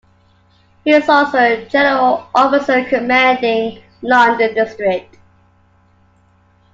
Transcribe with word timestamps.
He 0.83 0.89
is 0.93 1.07
also 1.07 1.63
General 1.65 2.27
Officer 2.33 2.83
Commanding 2.85 3.83
London 4.01 4.55
District. 4.55 5.19